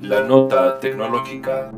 [0.00, 1.70] La nota tecnológica.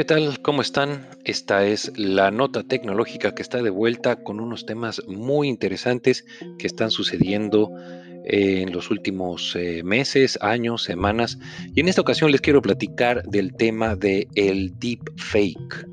[0.00, 0.40] ¿Qué tal?
[0.40, 1.06] ¿Cómo están?
[1.24, 6.24] Esta es la nota tecnológica que está de vuelta con unos temas muy interesantes
[6.58, 7.70] que están sucediendo
[8.24, 11.38] en los últimos eh, meses, años, semanas.
[11.74, 15.86] Y en esta ocasión les quiero platicar del tema de el deep fake.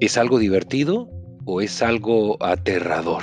[0.00, 1.08] ¿Es algo divertido
[1.44, 3.22] o es algo aterrador?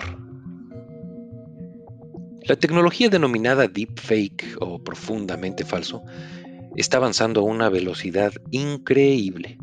[2.45, 6.03] La tecnología denominada deep fake o profundamente falso
[6.75, 9.57] está avanzando a una velocidad increíble.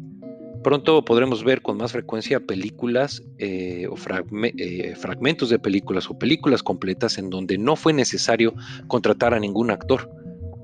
[0.63, 6.63] Pronto podremos ver con más frecuencia películas eh, o eh, fragmentos de películas o películas
[6.63, 8.55] completas en donde no fue necesario
[8.87, 10.11] contratar a ningún actor,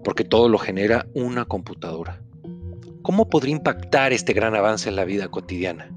[0.05, 2.21] porque todo lo genera una computadora.
[3.01, 5.91] ¿Cómo podría impactar este gran avance en la vida cotidiana?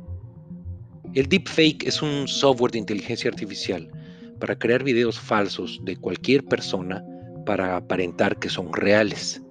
[1.13, 3.91] El deepfake es un software de inteligencia artificial
[4.39, 7.03] para crear videos falsos de cualquier persona
[7.45, 9.41] para aparentar que son reales.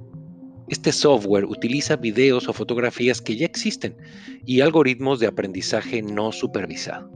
[0.70, 3.96] Este software utiliza videos o fotografías que ya existen
[4.44, 7.10] y algoritmos de aprendizaje no supervisado.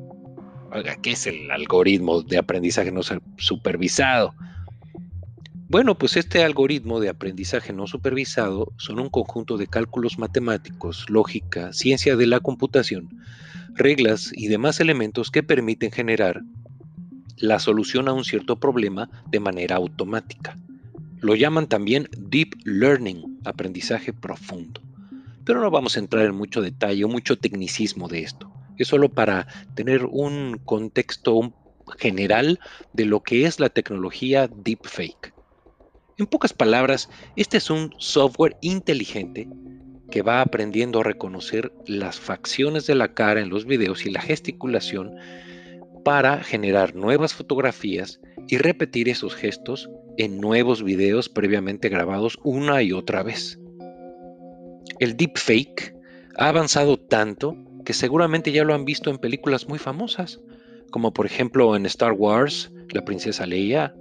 [1.03, 3.03] ¿qué es el algoritmo de aprendizaje no
[3.37, 4.35] supervisado?
[5.69, 11.73] Bueno, pues este algoritmo de aprendizaje no supervisado son un conjunto de cálculos matemáticos, lógica,
[11.73, 13.09] ciencia de la computación,
[13.75, 16.43] reglas y demás elementos que permiten generar
[17.37, 20.57] la solución a un cierto problema de manera automática.
[21.23, 24.81] Lo llaman también deep learning, aprendizaje profundo.
[25.45, 28.53] Pero no vamos a entrar en mucho detalle o mucho tecnicismo de esto.
[28.77, 31.55] Es solo para tener un contexto
[31.97, 32.59] general
[32.93, 35.33] de lo que es la tecnología deepfake.
[36.19, 39.49] En pocas palabras, este es un software inteligente
[40.11, 44.23] que va aprendiendo a reconocer las facciones de la cara en los videos y la
[44.23, 45.15] gesticulación
[46.05, 52.93] para generar nuevas fotografías y repetir esos gestos en nuevos videos previamente grabados una y
[52.93, 53.59] otra vez.
[54.99, 55.95] El deepfake
[56.37, 60.41] ha avanzado tanto que seguramente ya lo han visto en películas muy famosas,
[60.91, 63.95] como por ejemplo en Star Wars, La princesa Leia,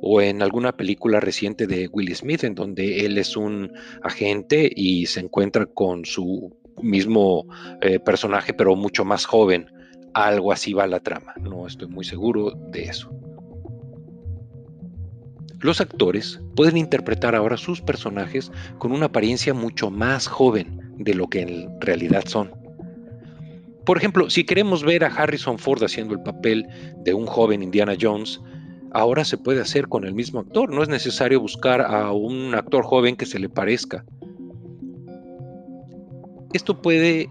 [0.00, 5.06] o en alguna película reciente de Will Smith, en donde él es un agente y
[5.06, 7.46] se encuentra con su mismo
[7.80, 9.66] eh, personaje, pero mucho más joven.
[10.14, 13.10] Algo así va la trama, no estoy muy seguro de eso.
[15.60, 21.28] Los actores pueden interpretar ahora sus personajes con una apariencia mucho más joven de lo
[21.28, 22.52] que en realidad son.
[23.84, 26.66] Por ejemplo, si queremos ver a Harrison Ford haciendo el papel
[27.04, 28.40] de un joven Indiana Jones,
[28.92, 30.70] ahora se puede hacer con el mismo actor.
[30.72, 34.04] No es necesario buscar a un actor joven que se le parezca.
[36.52, 37.30] Esto puede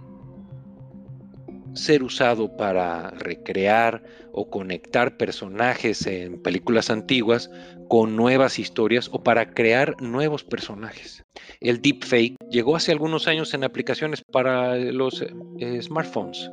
[1.77, 7.49] ser usado para recrear o conectar personajes en películas antiguas
[7.87, 11.23] con nuevas historias o para crear nuevos personajes.
[11.59, 16.51] El deepfake llegó hace algunos años en aplicaciones para los eh, smartphones,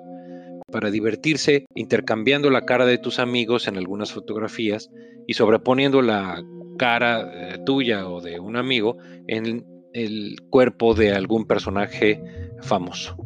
[0.71, 4.91] para divertirse intercambiando la cara de tus amigos en algunas fotografías
[5.27, 6.43] y sobreponiendo la
[6.79, 8.97] cara eh, tuya o de un amigo
[9.27, 12.21] en el cuerpo de algún personaje
[12.63, 13.17] famoso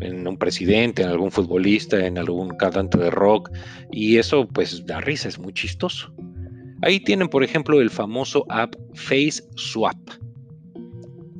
[0.00, 3.50] en un presidente, en algún futbolista, en algún cantante de rock,
[3.90, 6.12] y eso pues da risa, es muy chistoso.
[6.82, 9.98] Ahí tienen, por ejemplo, el famoso app Face Swap.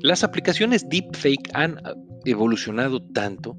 [0.01, 1.81] Las aplicaciones deepfake han
[2.25, 3.57] evolucionado tanto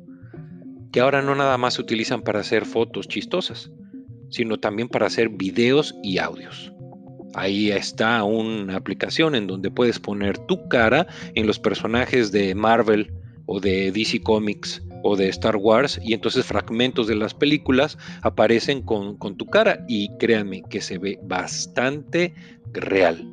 [0.92, 3.72] que ahora no nada más se utilizan para hacer fotos chistosas,
[4.30, 6.74] sino también para hacer videos y audios.
[7.36, 13.14] Ahí está una aplicación en donde puedes poner tu cara en los personajes de Marvel
[13.46, 18.82] o de DC Comics o de Star Wars y entonces fragmentos de las películas aparecen
[18.82, 22.34] con, con tu cara y créanme que se ve bastante
[22.74, 23.26] real.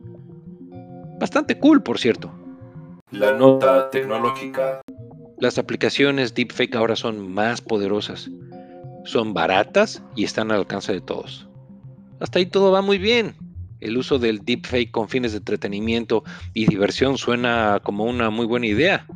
[1.19, 2.31] Bastante cool, por cierto.
[3.11, 4.81] La nota tecnológica.
[5.39, 8.31] Las aplicaciones deepfake ahora son más poderosas.
[9.05, 11.49] Son baratas y están al alcance de todos.
[12.21, 13.35] Hasta ahí todo va muy bien.
[13.81, 16.25] El uso del deepfake con fines de entretenimiento
[16.55, 19.07] y diversión suena como una muy buena idea.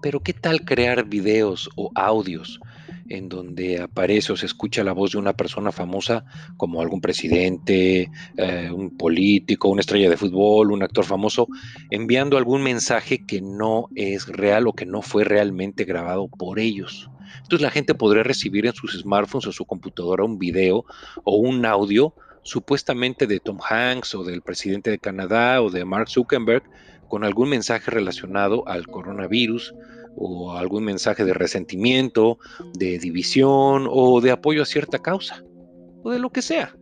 [0.00, 2.60] Pero ¿qué tal crear videos o audios
[3.08, 6.24] en donde aparece o se escucha la voz de una persona famosa
[6.56, 11.48] como algún presidente, eh, un político, una estrella de fútbol, un actor famoso,
[11.90, 17.10] enviando algún mensaje que no es real o que no fue realmente grabado por ellos?
[17.42, 20.84] Entonces la gente podría recibir en sus smartphones o su computadora un video
[21.24, 26.08] o un audio supuestamente de Tom Hanks o del presidente de Canadá o de Mark
[26.08, 26.62] Zuckerberg,
[27.08, 29.74] con algún mensaje relacionado al coronavirus
[30.16, 32.38] o algún mensaje de resentimiento,
[32.74, 35.44] de división o de apoyo a cierta causa,
[36.02, 36.76] o de lo que sea,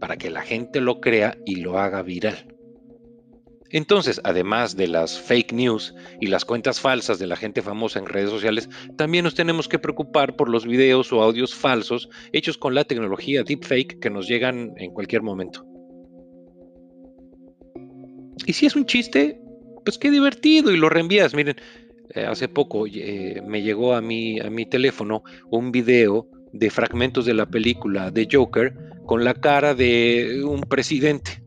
[0.00, 2.57] para que la gente lo crea y lo haga viral.
[3.70, 8.06] Entonces, además de las fake news y las cuentas falsas de la gente famosa en
[8.06, 12.74] redes sociales, también nos tenemos que preocupar por los videos o audios falsos hechos con
[12.74, 15.66] la tecnología deepfake que nos llegan en cualquier momento.
[18.46, 19.38] Y si es un chiste,
[19.84, 21.34] pues qué divertido y lo reenvías.
[21.34, 21.56] Miren,
[22.14, 27.26] eh, hace poco eh, me llegó a mi, a mi teléfono un video de fragmentos
[27.26, 28.74] de la película de Joker
[29.04, 31.42] con la cara de un presidente.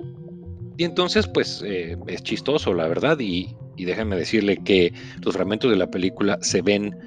[0.81, 4.91] Y entonces, pues eh, es chistoso, la verdad, y, y déjenme decirle que
[5.23, 6.97] los fragmentos de la película se ven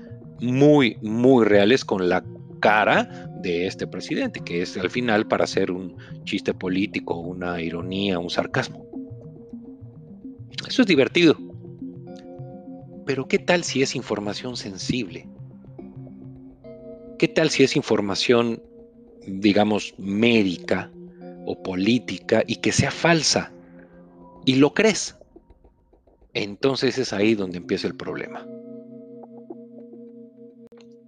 [0.40, 2.24] muy, muy reales con la
[2.60, 8.20] cara de este presidente, que es al final para hacer un chiste político, una ironía,
[8.20, 8.86] un sarcasmo.
[10.68, 11.36] Eso es divertido.
[13.04, 15.26] Pero ¿qué tal si es información sensible?
[17.18, 18.62] ¿Qué tal si es información,
[19.26, 20.92] digamos, médica
[21.44, 23.50] o política y que sea falsa?
[24.44, 25.16] Y lo crees,
[26.34, 28.46] entonces es ahí donde empieza el problema.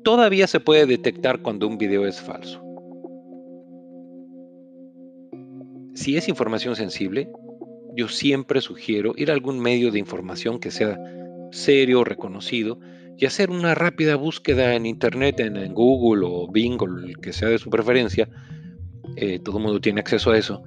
[0.03, 2.62] Todavía se puede detectar cuando un video es falso.
[5.94, 7.29] Si es información sensible,
[7.97, 10.99] yo siempre sugiero ir a algún medio de información que sea
[11.50, 12.79] serio, reconocido,
[13.19, 17.59] y hacer una rápida búsqueda en Internet, en, Google o Bing el que sea de
[17.59, 18.29] su preferencia.
[19.17, 20.62] Eh, todo el mundo tiene acceso a eso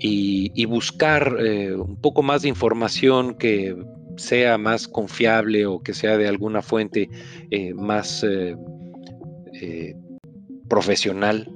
[0.00, 3.76] y, buscar eh, un poco más de información que
[4.16, 7.08] sea más confiable o que sea de alguna fuente
[7.50, 9.94] eh, más eh,
[10.68, 11.50] profesional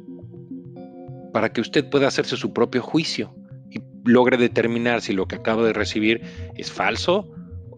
[1.32, 3.34] para que usted pueda hacerse su propio juicio
[3.70, 6.20] y logre determinar si lo que acaba de recibir
[6.56, 7.28] es falso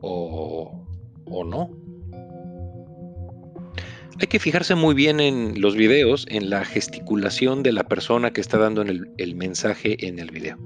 [0.00, 0.84] o,
[1.24, 1.85] o no.
[4.18, 8.40] Hay que fijarse muy bien en los videos, en la gesticulación de la persona que
[8.40, 10.56] está dando el, mensaje en el video.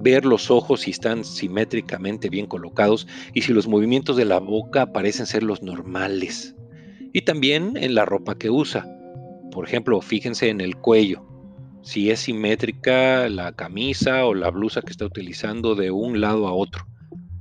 [0.00, 4.92] Ver los ojos si están simétricamente bien colocados y si los movimientos de la boca
[4.92, 6.56] parecen ser los normales.
[7.12, 8.88] Y también en la ropa que usa.
[9.52, 11.24] Por ejemplo, fíjense en el cuello.
[11.82, 16.52] Si es simétrica la camisa o la blusa que está utilizando de un lado a
[16.52, 16.88] otro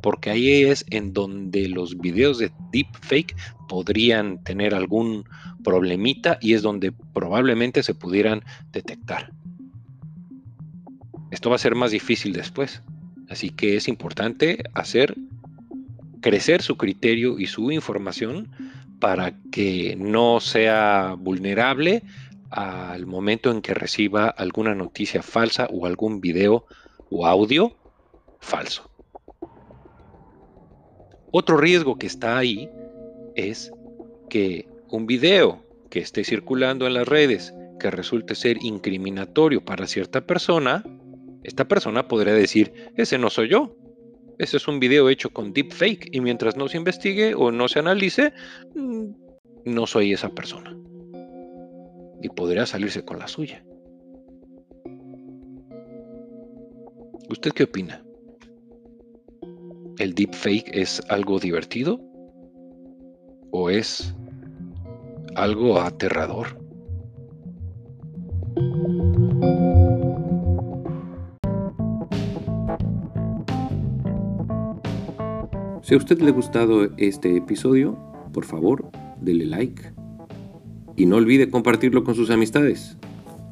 [0.01, 3.35] porque ahí es en donde los videos de deepfake
[3.67, 5.25] podrían tener algún
[5.63, 9.31] problemita y es donde probablemente se pudieran detectar.
[11.31, 12.81] Esto va a ser más difícil después,
[13.29, 15.15] así que es importante hacer
[16.21, 18.49] crecer su criterio y su información
[18.99, 22.03] para que no sea vulnerable
[22.49, 26.65] al momento en que reciba alguna noticia falsa o algún video
[27.09, 27.75] o audio
[28.39, 28.89] falso.
[31.31, 32.69] Otro riesgo que está ahí
[33.35, 33.71] es
[34.29, 40.25] que un video que esté circulando en las redes que resulte ser incriminatorio para cierta
[40.25, 40.83] persona,
[41.44, 43.75] esta persona podría decir, ese no soy yo,
[44.39, 47.80] ese es un video hecho con deepfake y mientras no se investigue o no se
[47.80, 48.33] analice,
[48.75, 49.06] mm,
[49.65, 50.77] no soy esa persona.
[52.21, 53.63] Y podría salirse con la suya.
[57.30, 58.06] ¿Usted qué opina?
[59.99, 61.99] ¿El deepfake es algo divertido?
[63.49, 64.13] ¿O es
[65.35, 66.59] algo aterrador?
[75.81, 77.97] Si a usted le ha gustado este episodio,
[78.33, 79.81] por favor, dele like
[80.95, 82.97] y no olvide compartirlo con sus amistades.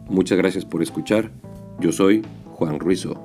[0.10, 1.32] Muchas gracias por escuchar.
[1.80, 2.22] Yo soy
[2.54, 3.25] Juan Ruizo.